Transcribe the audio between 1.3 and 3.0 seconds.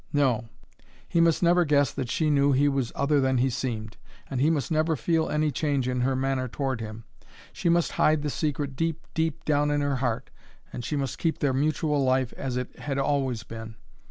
never guess that she knew he was